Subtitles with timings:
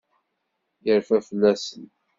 [0.85, 1.85] Yerfa fell-asen.